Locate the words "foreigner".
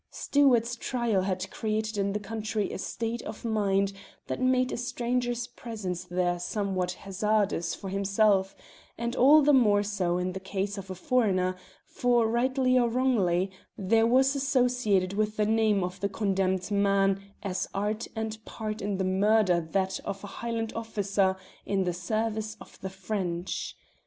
10.95-11.55